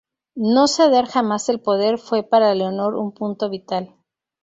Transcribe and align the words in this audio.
No 0.33 0.65
ceder 0.67 1.05
jamás 1.05 1.47
el 1.49 1.59
poder 1.59 1.99
fue 1.99 2.23
para 2.23 2.55
Leonor 2.55 2.95
un 2.95 3.11
punto 3.11 3.51
vital. 3.51 3.97